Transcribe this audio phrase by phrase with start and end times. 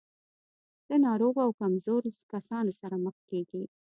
[0.89, 3.63] له ناروغو او کمزورو کسانو سره مخ کېږي.